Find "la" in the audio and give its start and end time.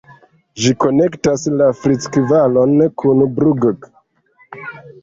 1.61-1.67